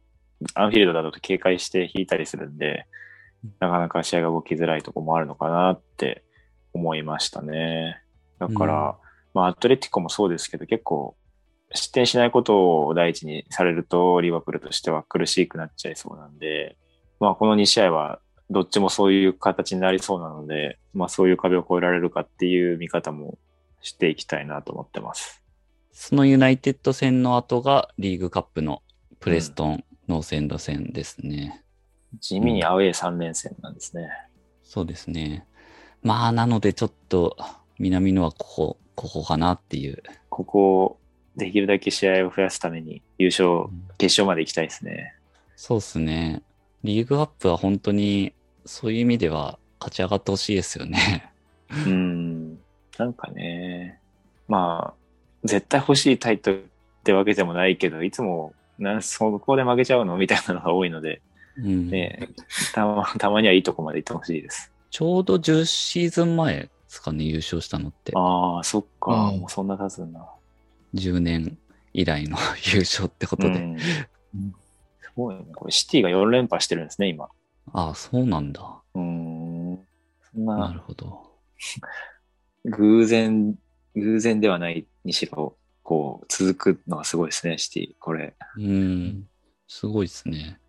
[0.55, 2.85] アンフィールドだと警戒して引いたりするんで、
[3.59, 6.23] なかなか試合が動きづらいとこもあるのかなって
[6.73, 8.01] 思いましたね。
[8.39, 11.15] だから、うんまあ、アトレティコもそうですけど、結構、
[11.73, 16.77] 失点しないことを第一にされると、リバプールとしては苦しくなっちゃいそうなんで、
[17.19, 23.37] まあ、この2試合は、どっちもそういう形になりそうなので、まあ、そういう壁を越えられるかっていう見方も
[23.81, 25.41] していきたいなと思ってます。
[25.91, 28.83] そのユナイテッド戦の後がリーグカップの
[29.19, 31.63] プレストン、ノーセンド戦ですね。
[32.19, 34.09] 地味にアウェー3連戦なんですね。
[34.63, 35.45] そうですね。
[36.03, 37.37] まあ、なのでちょっと、
[37.79, 40.03] 南野はここ、ここかなっていう。
[40.29, 40.99] ここを
[41.35, 45.15] できるだけ試合を増やすために優勝、決勝まで行きたいですね。
[45.55, 46.43] そうですね。
[46.85, 48.33] リーグアップは本当に、
[48.65, 51.33] そういう意味では勝ち上がってほしいですよね。
[51.85, 52.59] うん。
[52.97, 53.99] なんかね、
[54.47, 54.93] まあ、
[55.43, 56.67] 絶対欲しいタイトルっ
[57.03, 61.21] てわけでもないけど、いつも、なそこで負けちゃうのみたいなのが多いので、
[61.57, 61.89] うん。
[61.89, 62.29] ね、
[62.73, 64.71] たまたまにはいいとこまで行ってほしいです。
[64.91, 68.11] ちょうど10シーズン前、ですかね、優勝したのって。
[68.15, 69.29] ああ、そっか。
[69.29, 70.25] うんもうそんな経つんだ。
[70.93, 71.57] 10年
[71.93, 72.37] 以来の
[72.73, 73.55] 優勝ってことで。
[73.55, 74.07] うんす
[75.15, 75.45] ごいね。
[75.55, 77.29] これシティが4連覇してるんですね、今。
[77.73, 78.61] ああ、そうなんだ。
[78.93, 79.79] うーん。
[80.33, 81.31] そんななるほど。
[82.65, 83.55] 偶然、
[83.95, 87.95] 偶然ではないにしろ、こう、続くのがすごいですね、シティ。
[87.99, 88.35] これ。
[88.57, 89.27] うん。
[89.67, 90.59] すごいですね。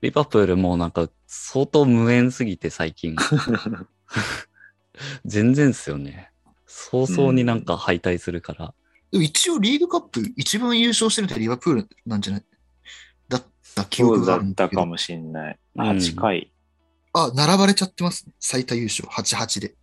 [0.00, 3.14] リバプールもなんか相当無縁すぎて最近。
[5.24, 6.30] 全然っすよね。
[6.66, 8.74] 早々になんか敗退するから。
[9.12, 12.44] でも一応リーグカップ一番優勝してるってリバプールなんじゃない？
[13.82, 14.80] た記憶があだっるんだけど。
[14.80, 15.58] たかもしんない。
[15.76, 16.52] うん8回、
[17.12, 18.32] あ、並ばれちゃってますね。
[18.40, 19.74] 最多優勝、8-8で。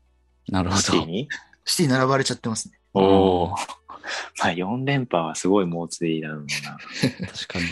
[0.49, 0.81] なるほど。
[0.81, 1.27] シティに？
[1.65, 2.79] シティ並ばれちゃってますね。
[2.93, 3.49] おおお。
[3.49, 3.55] ま
[4.41, 6.47] あ4連覇はすごい猛追だろうな。
[7.27, 7.65] 確かに。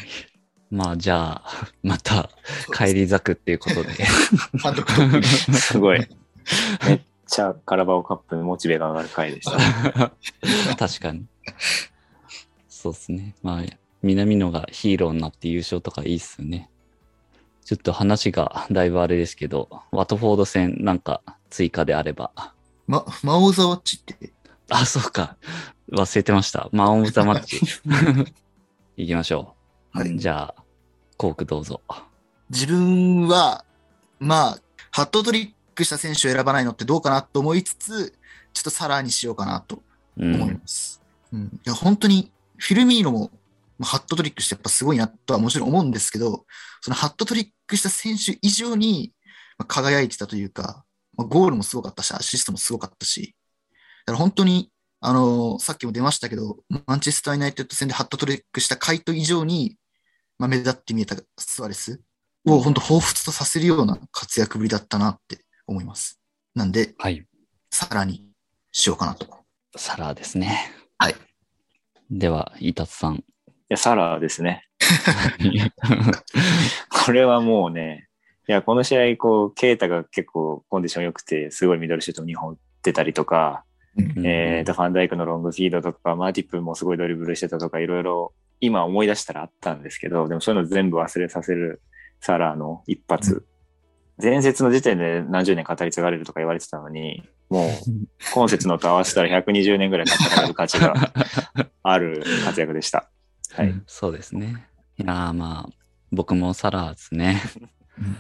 [0.72, 2.30] まあじゃあ、また
[2.76, 3.94] 帰り咲くっていうことで。
[5.54, 6.00] すごい。
[6.88, 10.12] めっちゃカラバオカップのモチベが上がる回でした。
[10.76, 11.26] 確かに。
[12.68, 13.36] そうですね。
[13.44, 13.64] まあ、
[14.04, 16.70] 南野がヒーローになって優勝とかいいっすよね。
[17.66, 22.32] ちょっと話が だいぶあれですけど、ワトフォード戦なんか追加であれば。
[22.86, 24.34] ま、マオザワッチって、
[24.70, 25.38] あ、そうか。
[25.92, 26.70] 忘れてました。
[26.72, 27.62] マン・オブ・ザ・マッチ。
[28.98, 29.56] 行きましょ
[29.96, 30.00] う。
[30.00, 30.64] はいじゃあ、
[31.18, 31.82] コークどうぞ。
[32.50, 33.64] 自分は、
[34.20, 34.60] まあ、
[34.92, 38.14] ハットトリックした選手を選ばないのってどうかなと思いつつ、
[38.54, 39.82] ちょっとサラーにしようかなと
[40.18, 40.54] う思いん。
[40.54, 41.02] ます。
[41.32, 41.44] うん。
[41.66, 43.32] いや、本当に、フィルミーノも、
[43.84, 46.46] まあハットトリックしてやっぱすごいなとはもちろん思うんですけど、
[46.82, 49.14] そのハットトリックした選手以上に
[49.58, 50.86] まあ輝いてたというか、
[51.18, 53.36] まあ、ゴールもすごかったし、アシストもすごかったし、
[54.06, 59.78] だから本当に、あのーさっきも出ましたけど、マンチェスター・ユナイテッド戦でハットトリックしたカイト以上に、
[60.40, 62.02] まあ、目立って見えたスアレス
[62.46, 66.20] を本当彷彿とさせるような活躍ぶりだったなって思います。
[66.56, 67.26] なんで、はい。
[67.72, 68.26] さらに
[68.72, 69.28] しようかなと。
[69.76, 70.72] サラーですね。
[70.98, 71.16] はい。
[72.10, 73.24] では、イタツさん。
[73.70, 74.68] いや、サラーですね。
[77.06, 78.08] これはもうね、
[78.48, 83.64] いや、この試合、こう、ケイタが結構コンディション良くて、すごいミドルシュート2本出たりとか、
[83.96, 91.82] うんえーと、ファンダイクのロングフィードとか、マーティップもすごいドリブルしてたとか、いろいろ今思い出したらあったんですけど、でもそういうの全部忘れさせる
[92.20, 93.46] サラーの一発。
[94.22, 97.70] 前節の時点で何十年語り継がれるとか言われてたのに、もう
[98.34, 100.94] 今節のと合わせたら120年ぐらい語られる価値が
[101.84, 103.10] ある活躍でした。
[103.56, 103.70] はい。
[103.70, 104.68] うんそうですね。
[104.98, 105.74] いやーまあ、
[106.12, 107.42] 僕もサラーですね。
[107.98, 108.18] うん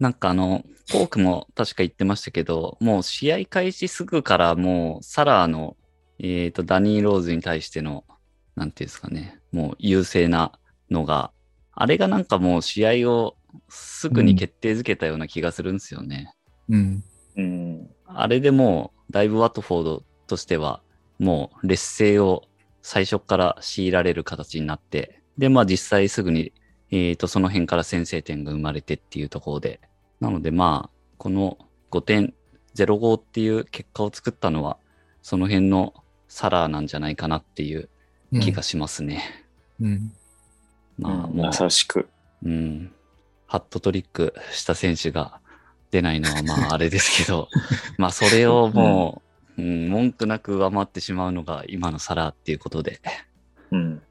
[0.00, 5.76] なんかあの、コークも確か言ってましたけど、もう試合開始すぐからもうサラーの、
[6.18, 8.04] えっ、と、ダニー・ローズに対しての、
[8.56, 10.52] なんていうんですかね、もう優勢な
[10.90, 11.32] のが、
[11.72, 13.36] あれがなんかもう試合を
[13.68, 16.34] すぐに決定づけたような気がするんですよね。
[16.68, 17.04] うん。
[17.36, 17.90] うん。
[18.06, 20.82] あれでもう、だいぶワトフォードとしては、
[21.18, 22.42] もう劣勢を
[22.84, 26.52] 最初から強いられる形になって、で、まあ実際すぐに、
[26.90, 29.80] えっ、と、その辺から先制点が生まれてっていうところで、
[30.20, 31.56] なのでまあ、この
[31.90, 32.34] 5点
[32.76, 34.76] 05っていう結果を作ったのは、
[35.22, 35.94] その辺の
[36.28, 37.88] サラーなんじゃないかなっていう
[38.38, 39.46] 気がしますね。
[39.80, 40.12] うん。
[40.98, 42.06] まあ、うんもう、優しく。
[42.44, 42.92] うん、
[43.46, 45.40] ハットトリックした選手が
[45.90, 47.48] 出ないのはまああれですけど、
[47.96, 49.22] まあそれをも
[49.58, 53.00] う、うん、文句なく上回ってしまうのが今のサラーっていうことで、
[53.70, 54.02] うん。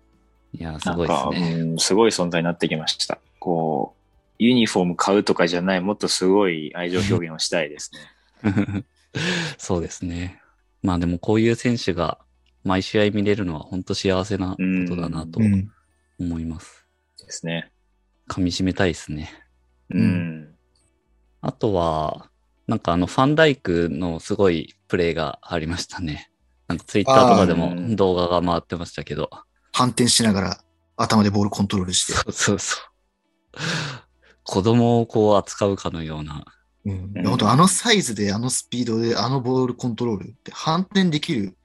[0.53, 1.53] いや、すごいですか、ね。
[1.53, 3.19] うん、すごい存在になってきました。
[3.39, 4.03] こう、
[4.39, 7.91] ユニフォーム買うとかじゃない、もっとすごい愛情表現をしたいです
[8.43, 8.85] ね。
[9.57, 10.41] そうですね。
[10.81, 12.19] まあでもこういう選手が
[12.63, 14.55] 毎試合見れるのは本当幸せなこ
[14.87, 15.71] とだなとうん。
[16.19, 16.85] 思います。
[17.17, 17.71] ですね。
[18.27, 19.31] 噛み締めたいですね。
[19.89, 20.05] ううん
[20.41, 20.55] ん。
[21.41, 22.29] あとは、
[22.67, 26.29] なんかあのファンダイクのすごいプレーがありましたね。
[26.67, 29.27] なんかツイッターとかでも動画が回ってましたけど。
[29.71, 30.63] 反転しながら
[30.97, 32.13] 頭でボールコントロールして。
[32.13, 33.57] そうそうそう。
[34.43, 36.45] 子供をこう扱うかのような。
[36.85, 41.57] うんうん本当あのサイズで、あのスピードで、あのボールコントロールって反転できる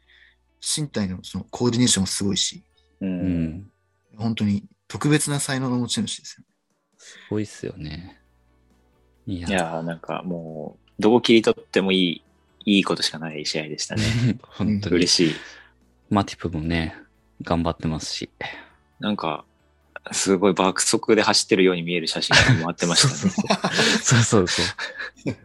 [0.63, 2.65] 身体のそのコーディネーションもすごいし、
[3.03, 3.07] う。
[3.07, 3.71] うんん。
[4.17, 6.45] 本当に特別な才能の持ち主ですよ。
[6.97, 8.23] すごいっすよね。
[9.27, 12.25] いや、いやー、なんかもう、どこ切り取ってもいい、
[12.69, 14.03] いいことしかない試合でしたね。
[14.45, 15.31] 本当に嬉。
[15.31, 15.35] しい。
[16.11, 16.95] マティプもね、
[17.43, 18.31] 頑張ってますし。
[19.01, 19.47] なんか、
[20.13, 23.33] すごい爆速で走ってるように見える写真が回ってましたね。
[24.03, 25.37] そうそうそう。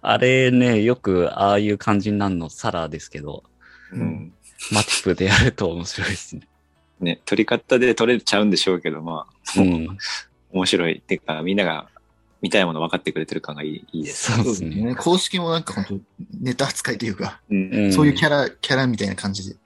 [0.00, 3.42] あれね、よくああいう感じになるのサラーですけど、
[3.92, 4.32] うん。
[4.70, 6.46] マティプでやると面白いですね。
[7.00, 9.98] ね、取り方で取れちゃうんでしょうけど、まあ、うん。
[10.52, 10.98] 面白い。
[10.98, 11.88] っていうか、みんなが
[12.42, 14.32] 見たいもの分かってくれてる感がいいいいです。
[14.32, 14.94] そうですね。
[14.94, 15.98] 公式もなんか本当
[16.40, 17.74] ネタ扱いというか、うん。
[17.74, 19.56] うんそういうキャラ、キャラみたいな感じで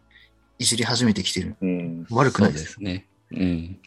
[0.59, 1.57] いじり始めてきてる。
[1.61, 2.07] うん。
[2.09, 2.75] そうで悪くないです。
[2.75, 3.07] すね。
[3.33, 3.81] うん。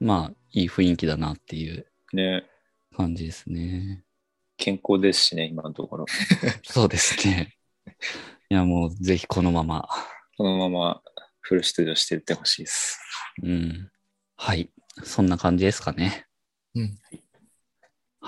[0.00, 2.44] まあ、いい雰囲気だなっていうね。
[2.96, 4.02] 感じですね。
[4.56, 6.06] 健康ですしね、今のところ。
[6.64, 7.56] そうですね。
[8.50, 9.88] いや、もうぜひこのまま。
[10.36, 11.02] このまま
[11.40, 13.00] フル出場していってほしいです。
[13.42, 13.90] うん。
[14.36, 14.70] はい。
[15.02, 16.26] そんな感じですかね。
[16.74, 16.98] うん。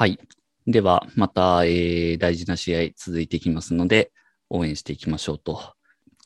[0.03, 0.19] はい。
[0.67, 4.11] では、また、えー大事な試合続いていきますので、
[4.51, 5.75] 応援していきましょうと。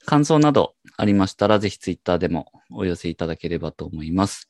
[0.06, 4.48] 感想などありましたら、ぜひツイッターでもお寄せいただければと思います。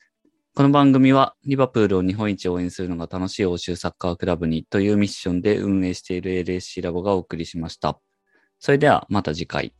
[0.55, 7.99] この番組は、リバプールを日本一応援するのが楽しい欧州サッカークラブにというミッションで運営している LSC ラボがお送りしました。
[8.59, 9.73] それでは、また次回。